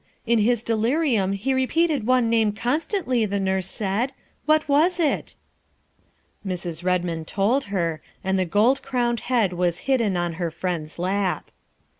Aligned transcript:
In 0.25 0.39
his 0.39 0.63
delirium 0.63 1.33
he 1.33 1.53
repeated 1.53 2.07
one 2.07 2.27
name 2.27 2.53
constantly, 2.53 3.23
the 3.27 3.39
nurse 3.39 3.67
said. 3.67 4.13
What 4.47 4.67
was 4.67 4.99
it?" 4.99 5.35
Mrs. 6.43 6.83
Redmond 6.83 7.27
told 7.27 7.65
her, 7.65 8.01
and 8.23 8.39
the 8.39 8.43
gold 8.45 8.81
crowned 8.81 9.19
head 9.19 9.53
was 9.53 9.81
hidden 9.85 10.17
on 10.17 10.33
her 10.41 10.49
friend's 10.49 10.97
lap. 10.97 11.51